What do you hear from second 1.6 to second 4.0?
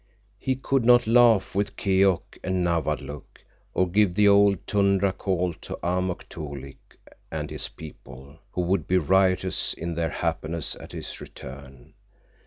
Keok and Nawadlook, or